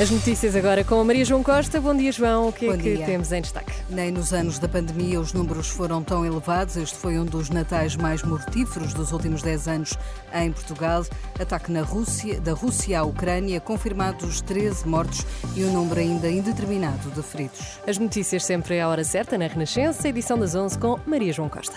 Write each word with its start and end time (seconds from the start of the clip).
As 0.00 0.10
notícias 0.10 0.54
agora 0.54 0.84
com 0.84 1.00
a 1.00 1.04
Maria 1.04 1.24
João 1.24 1.42
Costa. 1.42 1.80
Bom 1.80 1.92
dia, 1.92 2.12
João. 2.12 2.48
O 2.48 2.52
que 2.52 2.66
é 2.66 2.70
Bom 2.70 2.78
que 2.78 2.94
dia. 2.94 3.04
temos 3.04 3.32
em 3.32 3.40
destaque? 3.40 3.72
Nem 3.90 4.12
nos 4.12 4.32
anos 4.32 4.56
da 4.60 4.68
pandemia 4.68 5.18
os 5.18 5.32
números 5.32 5.68
foram 5.68 6.04
tão 6.04 6.24
elevados. 6.24 6.76
Este 6.76 6.96
foi 6.96 7.18
um 7.18 7.24
dos 7.24 7.50
natais 7.50 7.96
mais 7.96 8.22
mortíferos 8.22 8.94
dos 8.94 9.10
últimos 9.10 9.42
10 9.42 9.66
anos 9.66 9.94
em 10.32 10.52
Portugal. 10.52 11.04
Ataque 11.40 11.72
na 11.72 11.82
Rússia, 11.82 12.40
da 12.40 12.52
Rússia 12.52 13.00
à 13.00 13.02
Ucrânia, 13.02 13.60
confirmados 13.60 14.40
13 14.42 14.86
mortos 14.86 15.26
e 15.56 15.64
um 15.64 15.72
número 15.72 15.98
ainda 15.98 16.30
indeterminado 16.30 17.10
de 17.10 17.22
feridos. 17.22 17.80
As 17.84 17.98
notícias 17.98 18.44
sempre 18.44 18.78
à 18.78 18.88
hora 18.88 19.02
certa 19.02 19.36
na 19.36 19.48
Renascença, 19.48 20.08
edição 20.08 20.38
das 20.38 20.54
11 20.54 20.78
com 20.78 20.96
Maria 21.06 21.32
João 21.32 21.48
Costa. 21.48 21.74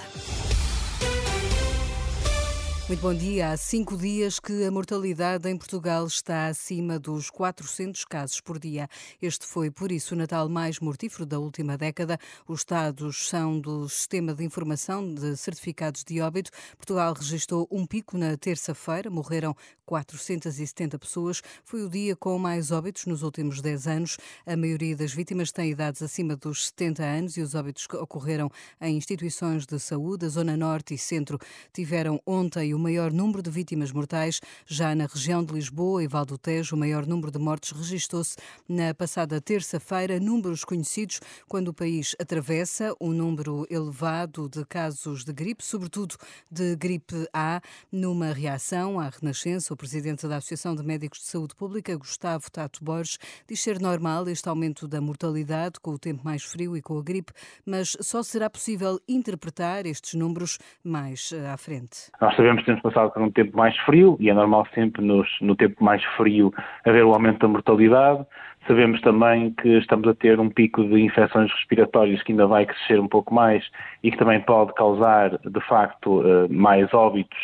Muito 2.92 3.04
bom 3.04 3.14
dia. 3.14 3.52
Há 3.52 3.56
cinco 3.56 3.96
dias 3.96 4.38
que 4.38 4.66
a 4.66 4.70
mortalidade 4.70 5.50
em 5.50 5.58
Portugal 5.58 6.06
está 6.06 6.48
acima 6.48 7.00
dos 7.00 7.30
400 7.30 8.04
casos 8.04 8.42
por 8.42 8.60
dia. 8.60 8.90
Este 9.22 9.46
foi, 9.46 9.72
por 9.72 9.94
isso, 9.94 10.14
o 10.14 10.18
Natal 10.18 10.50
mais 10.50 10.78
mortífero 10.82 11.26
da 11.26 11.40
última 11.40 11.78
década. 11.78 12.20
Os 12.46 12.66
dados 12.66 13.30
são 13.30 13.58
do 13.58 13.88
Sistema 13.88 14.36
de 14.36 14.44
Informação 14.44 15.14
de 15.14 15.38
Certificados 15.38 16.04
de 16.04 16.20
Óbito. 16.20 16.52
Portugal 16.76 17.14
registrou 17.14 17.66
um 17.72 17.86
pico 17.86 18.18
na 18.18 18.36
terça-feira. 18.36 19.10
Morreram 19.10 19.56
470 19.86 21.00
pessoas. 21.00 21.42
Foi 21.64 21.84
o 21.84 21.90
dia 21.90 22.14
com 22.14 22.38
mais 22.38 22.72
óbitos 22.72 23.06
nos 23.06 23.24
últimos 23.24 23.62
10 23.62 23.88
anos. 23.88 24.18
A 24.46 24.58
maioria 24.58 24.98
das 24.98 25.14
vítimas 25.14 25.50
tem 25.50 25.72
idades 25.72 26.02
acima 26.02 26.36
dos 26.36 26.68
70 26.68 27.04
anos 27.04 27.38
e 27.38 27.42
os 27.42 27.56
óbitos 27.56 27.88
que 27.88 27.96
ocorreram 27.96 28.50
em 28.82 28.98
instituições 28.98 29.66
de 29.66 29.80
saúde. 29.80 30.26
A 30.26 30.30
Zona 30.30 30.58
Norte 30.58 30.94
e 30.94 30.98
Centro 30.98 31.40
tiveram 31.74 32.22
ontem 32.26 32.74
o 32.74 32.81
maior 32.82 33.12
número 33.12 33.42
de 33.42 33.50
vítimas 33.50 33.92
mortais. 33.92 34.42
Já 34.66 34.94
na 34.96 35.06
região 35.06 35.44
de 35.44 35.54
Lisboa 35.54 36.04
e 36.04 36.08
Val 36.08 36.26
do 36.26 36.38
Tejo, 36.38 36.76
o 36.76 36.80
maior 36.80 37.06
número 37.06 37.32
de 37.32 37.40
mortes 37.40 37.72
registou-se 37.72 38.36
na 38.68 38.94
passada 38.94 39.40
terça-feira. 39.40 40.20
Números 40.20 40.64
conhecidos 40.64 41.22
quando 41.48 41.70
o 41.70 41.74
país 41.74 42.16
atravessa 42.20 42.94
um 43.00 43.10
número 43.10 43.66
elevado 43.70 44.50
de 44.50 44.66
casos 44.66 45.24
de 45.24 45.32
gripe, 45.32 45.64
sobretudo 45.64 46.16
de 46.50 46.76
gripe 46.76 47.28
A. 47.34 47.62
Numa 47.92 48.34
reação 48.34 49.00
à 49.00 49.10
Renascença, 49.10 49.74
o 49.74 49.78
presidente 49.78 50.28
da 50.28 50.38
Associação 50.38 50.76
de 50.76 50.84
Médicos 50.84 51.20
de 51.20 51.26
Saúde 51.26 51.56
Pública, 51.56 51.96
Gustavo 51.96 52.50
Tato 52.52 52.84
Borges, 52.84 53.18
diz 53.48 53.62
ser 53.62 53.80
normal 53.80 54.28
este 54.28 54.50
aumento 54.50 54.88
da 54.88 55.00
mortalidade 55.00 55.80
com 55.80 55.92
o 55.92 56.00
tempo 56.00 56.24
mais 56.26 56.44
frio 56.44 56.76
e 56.76 56.82
com 56.82 56.98
a 56.98 57.04
gripe, 57.04 57.32
mas 57.66 57.96
só 58.02 58.24
será 58.24 58.50
possível 58.50 59.00
interpretar 59.08 59.86
estes 59.86 60.14
números 60.14 60.58
mais 60.84 61.32
eh, 61.32 61.50
à 61.50 61.58
frente. 61.58 62.12
Nós 62.20 62.36
sabemos 62.36 62.64
temos 62.72 62.82
passado 62.82 63.12
por 63.12 63.22
um 63.22 63.32
tempo 63.32 63.58
mais 63.58 63.76
frio 63.80 64.18
e 64.20 64.30
é 64.30 64.34
normal 64.34 64.66
sempre 64.74 65.04
nos, 65.04 65.28
no 65.42 65.56
tempo 65.56 65.84
mais 65.84 66.04
frio 66.16 66.54
haver 66.86 67.04
o 67.04 67.14
aumento 67.14 67.40
da 67.40 67.48
mortalidade. 67.48 68.26
Sabemos 68.68 69.02
também 69.02 69.52
que 69.52 69.70
estamos 69.80 70.08
a 70.08 70.14
ter 70.14 70.40
um 70.40 70.50
pico 70.50 70.84
de 70.84 71.02
infecções 71.02 71.52
respiratórias 71.52 72.22
que 72.24 72.32
ainda 72.32 72.48
vai 72.48 72.66
crescer 72.66 73.00
um 73.00 73.08
pouco 73.08 73.34
mais 73.34 73.64
e 74.04 74.12
que 74.12 74.18
também 74.18 74.40
pode 74.40 74.74
causar, 74.76 75.38
de 75.38 75.62
facto, 75.68 76.24
eh, 76.26 76.48
mais 76.50 76.94
óbitos 76.94 77.40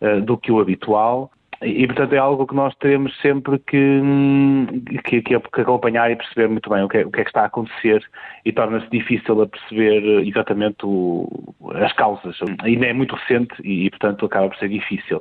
eh, 0.00 0.20
do 0.20 0.36
que 0.36 0.52
o 0.52 0.60
habitual. 0.60 1.30
E, 1.62 1.86
portanto, 1.86 2.12
é 2.12 2.18
algo 2.18 2.46
que 2.46 2.54
nós 2.54 2.72
teremos 2.76 3.18
sempre 3.20 3.58
que, 3.58 3.76
hum, 3.76 4.66
que, 5.04 5.22
que 5.22 5.34
acompanhar 5.34 6.10
e 6.10 6.16
perceber 6.16 6.48
muito 6.48 6.68
bem 6.70 6.82
o 6.82 6.88
que 6.88 6.98
é, 6.98 7.06
o 7.06 7.10
que, 7.10 7.20
é 7.20 7.24
que 7.24 7.30
está 7.30 7.42
a 7.42 7.46
acontecer 7.46 8.04
e 8.44 8.52
torna-se 8.52 8.88
difícil 8.90 9.42
a 9.42 9.46
perceber 9.46 10.02
eh, 10.02 10.28
exatamente 10.28 10.78
o, 10.84 11.54
as 11.74 11.92
causas. 11.92 12.36
Ainda 12.62 12.86
é 12.86 12.92
muito 12.92 13.14
recente 13.14 13.54
e, 13.62 13.90
portanto, 13.90 14.26
acaba 14.26 14.48
por 14.48 14.58
ser 14.58 14.68
difícil. 14.68 15.20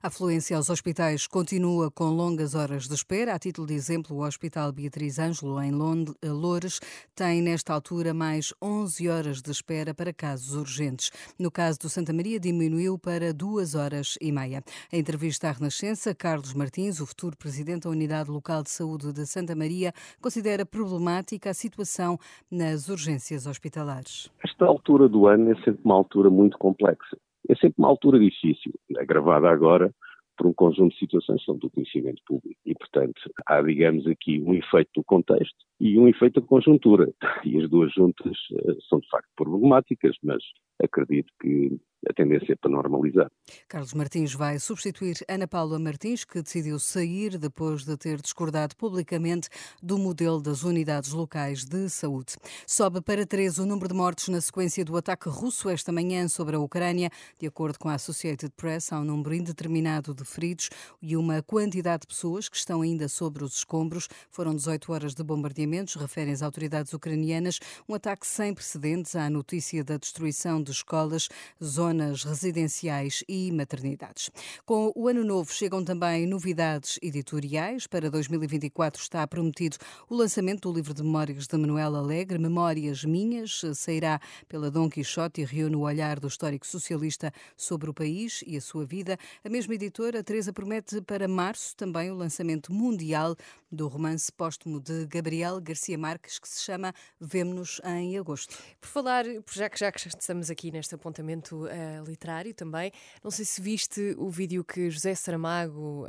A 0.00 0.06
afluência 0.06 0.56
aos 0.56 0.70
hospitais 0.70 1.26
continua 1.26 1.90
com 1.90 2.04
longas 2.04 2.54
horas 2.54 2.86
de 2.86 2.94
espera. 2.94 3.34
A 3.34 3.38
título 3.38 3.66
de 3.66 3.74
exemplo, 3.74 4.16
o 4.16 4.24
Hospital 4.24 4.70
Beatriz 4.70 5.18
Ângelo, 5.18 5.60
em 5.60 5.72
Loures, 5.72 6.80
tem 7.16 7.42
nesta 7.42 7.74
altura 7.74 8.14
mais 8.14 8.54
11 8.62 9.08
horas 9.08 9.42
de 9.42 9.50
espera 9.50 9.92
para 9.92 10.12
casos 10.12 10.54
urgentes. 10.54 11.10
No 11.36 11.50
caso 11.50 11.80
do 11.80 11.88
Santa 11.88 12.12
Maria, 12.12 12.38
diminuiu 12.38 12.96
para 12.96 13.34
2 13.34 13.74
horas 13.74 14.16
e 14.20 14.30
meia. 14.30 14.62
Em 14.92 15.00
entrevista 15.00 15.48
à 15.48 15.52
Renascença, 15.52 16.14
Carlos 16.14 16.54
Martins, 16.54 17.00
o 17.00 17.06
futuro 17.06 17.36
presidente 17.36 17.82
da 17.82 17.90
Unidade 17.90 18.30
Local 18.30 18.62
de 18.62 18.70
Saúde 18.70 18.97
de 18.98 19.26
Santa 19.26 19.54
Maria, 19.54 19.92
considera 20.20 20.66
problemática 20.66 21.50
a 21.50 21.54
situação 21.54 22.18
nas 22.50 22.88
urgências 22.88 23.46
hospitalares. 23.46 24.30
Esta 24.44 24.66
altura 24.66 25.08
do 25.08 25.26
ano 25.26 25.52
é 25.52 25.54
sempre 25.56 25.80
uma 25.84 25.94
altura 25.94 26.30
muito 26.30 26.58
complexa. 26.58 27.16
É 27.48 27.54
sempre 27.54 27.76
uma 27.78 27.88
altura 27.88 28.18
difícil, 28.18 28.72
agravada 28.98 29.48
agora 29.48 29.94
por 30.38 30.46
um 30.46 30.52
conjunto 30.52 30.92
de 30.92 31.00
situações 31.00 31.40
que 31.40 31.46
são 31.46 31.58
do 31.58 31.68
conhecimento 31.68 32.22
público. 32.24 32.58
E, 32.64 32.74
portanto, 32.74 33.20
há, 33.44 33.60
digamos, 33.60 34.06
aqui 34.06 34.40
um 34.40 34.54
efeito 34.54 34.90
do 34.94 35.04
contexto 35.04 35.56
e 35.80 35.98
um 35.98 36.06
efeito 36.06 36.40
da 36.40 36.46
conjuntura. 36.46 37.12
E 37.44 37.62
as 37.62 37.70
duas 37.70 37.92
juntas 37.92 38.36
uh, 38.52 38.82
são, 38.88 39.00
de 39.00 39.08
facto, 39.08 39.28
problemáticas, 39.36 40.16
mas 40.22 40.42
acredito 40.82 41.32
que 41.40 41.78
a 42.06 42.12
tendência 42.12 42.52
é 42.52 42.56
para 42.56 42.70
normalizar. 42.70 43.30
Carlos 43.66 43.92
Martins 43.92 44.32
vai 44.32 44.58
substituir 44.58 45.16
Ana 45.28 45.48
Paula 45.48 45.78
Martins, 45.78 46.24
que 46.24 46.40
decidiu 46.40 46.78
sair 46.78 47.38
depois 47.38 47.84
de 47.84 47.96
ter 47.96 48.20
discordado 48.20 48.76
publicamente 48.76 49.48
do 49.82 49.98
modelo 49.98 50.40
das 50.40 50.62
unidades 50.62 51.12
locais 51.12 51.64
de 51.64 51.88
saúde. 51.88 52.36
Sobe 52.66 53.00
para 53.00 53.26
três 53.26 53.58
o 53.58 53.66
número 53.66 53.88
de 53.88 53.94
mortes 53.94 54.28
na 54.28 54.40
sequência 54.40 54.84
do 54.84 54.96
ataque 54.96 55.28
russo 55.28 55.68
esta 55.68 55.90
manhã 55.90 56.28
sobre 56.28 56.54
a 56.56 56.60
Ucrânia. 56.60 57.10
De 57.38 57.46
acordo 57.46 57.78
com 57.78 57.88
a 57.88 57.94
Associated 57.94 58.52
Press, 58.56 58.92
há 58.92 59.00
um 59.00 59.04
número 59.04 59.34
indeterminado 59.34 60.14
de 60.14 60.24
feridos 60.24 60.70
e 61.02 61.16
uma 61.16 61.42
quantidade 61.42 62.02
de 62.02 62.08
pessoas 62.08 62.48
que 62.48 62.56
estão 62.56 62.82
ainda 62.82 63.08
sobre 63.08 63.42
os 63.42 63.56
escombros. 63.56 64.08
Foram 64.30 64.54
18 64.54 64.92
horas 64.92 65.14
de 65.14 65.24
bombardeamentos, 65.24 65.94
referem 65.94 66.32
as 66.32 66.42
autoridades 66.42 66.92
ucranianas. 66.92 67.58
Um 67.88 67.94
ataque 67.94 68.26
sem 68.26 68.54
precedentes 68.54 69.16
à 69.16 69.28
notícia 69.28 69.82
da 69.82 69.96
destruição 69.96 70.62
de 70.62 70.70
escolas, 70.70 71.28
zonas 71.62 71.87
zonas 71.88 72.22
residenciais 72.22 73.24
e 73.26 73.50
maternidades. 73.50 74.30
Com 74.66 74.92
o 74.94 75.08
ano 75.08 75.24
novo 75.24 75.50
chegam 75.50 75.82
também 75.82 76.26
novidades 76.26 76.98
editoriais. 77.00 77.86
Para 77.86 78.10
2024 78.10 79.00
está 79.00 79.26
prometido 79.26 79.78
o 80.06 80.14
lançamento 80.14 80.68
do 80.68 80.76
livro 80.76 80.92
de 80.92 81.02
memórias 81.02 81.46
de 81.46 81.56
Manuel 81.56 81.96
Alegre, 81.96 82.38
Memórias 82.38 83.04
Minhas, 83.04 83.62
sairá 83.74 84.20
pela 84.46 84.70
Dom 84.70 84.90
Quixote 84.90 85.40
e 85.40 85.44
reúne 85.46 85.76
o 85.76 85.80
olhar 85.80 86.20
do 86.20 86.28
histórico 86.28 86.66
socialista 86.66 87.32
sobre 87.56 87.88
o 87.88 87.94
país 87.94 88.44
e 88.46 88.58
a 88.58 88.60
sua 88.60 88.84
vida. 88.84 89.16
A 89.42 89.48
mesma 89.48 89.74
editora, 89.74 90.22
Teresa, 90.22 90.52
promete 90.52 91.00
para 91.00 91.26
março 91.26 91.74
também 91.74 92.10
o 92.10 92.14
lançamento 92.14 92.70
mundial 92.70 93.34
do 93.72 93.88
romance 93.88 94.30
póstumo 94.30 94.78
de 94.80 95.06
Gabriel 95.06 95.60
Garcia 95.60 95.96
Marques, 95.96 96.38
que 96.38 96.48
se 96.48 96.62
chama 96.62 96.92
Vemo-nos 97.18 97.80
em 97.84 98.18
agosto. 98.18 98.54
Por 98.78 98.88
falar, 98.88 99.24
já 99.52 99.70
que 99.70 99.78
já 99.78 99.88
estamos 99.88 100.50
aqui 100.50 100.70
neste 100.70 100.94
apontamento 100.94 101.66
uh, 101.78 102.04
literário 102.08 102.52
também, 102.54 102.90
não 103.22 103.30
sei 103.30 103.44
se 103.44 103.60
viste 103.60 104.14
o 104.18 104.28
vídeo 104.28 104.64
que 104.64 104.90
José 104.90 105.14
Saramago, 105.14 106.06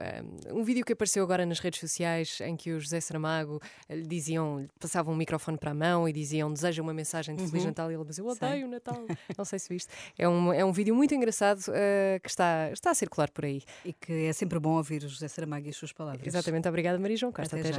um, 0.51 0.59
um 0.59 0.63
vídeo 0.63 0.83
que 0.83 0.93
apareceu 0.93 1.23
agora 1.23 1.45
nas 1.45 1.59
redes 1.59 1.79
sociais 1.79 2.39
em 2.41 2.55
que 2.55 2.71
o 2.71 2.79
José 2.79 2.99
Saramago 2.99 3.61
lhe 3.89 4.05
diziam, 4.07 4.67
passavam 4.79 5.13
um 5.13 5.17
microfone 5.17 5.57
para 5.57 5.71
a 5.71 5.73
mão 5.73 6.07
e 6.07 6.13
diziam 6.13 6.51
deseja 6.51 6.81
uma 6.81 6.93
mensagem 6.93 7.35
de 7.35 7.45
Feliz 7.47 7.63
Uhum. 7.63 7.69
Natal 7.69 7.91
e 7.91 7.95
ele 7.95 8.05
dizia 8.05 8.23
eu 8.23 8.27
odeio 8.27 8.67
o 8.67 8.69
Natal. 8.69 8.95
não 9.37 9.45
sei 9.45 9.59
se 9.59 9.69
viste. 9.69 9.91
É 10.17 10.27
um, 10.27 10.51
é 10.53 10.63
um 10.63 10.71
vídeo 10.71 10.95
muito 10.95 11.13
engraçado 11.13 11.59
uh, 11.59 12.19
que 12.21 12.29
está, 12.29 12.69
está 12.71 12.91
a 12.91 12.95
circular 12.95 13.29
por 13.29 13.45
aí. 13.45 13.61
E 13.85 13.93
que 13.93 14.25
é 14.25 14.33
sempre 14.33 14.59
bom 14.59 14.77
ouvir 14.77 15.03
o 15.03 15.09
José 15.09 15.27
Saramago 15.27 15.67
e 15.67 15.69
as 15.69 15.75
suas 15.75 15.91
palavras. 15.91 16.25
Exatamente, 16.25 16.67
obrigada 16.67 16.97
Maria 16.99 17.17
João 17.17 17.31
Costa. 17.31 17.55
Até 17.55 17.61
Até 17.61 17.69
já. 17.69 17.77